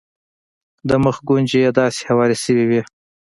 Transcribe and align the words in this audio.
د 0.87 0.89
مخ 1.03 1.17
ګونځې 1.27 1.57
یې 1.63 1.69
داسې 1.79 2.01
هوارې 2.09 2.37
شوې 2.43 2.65
وې. 2.69 2.81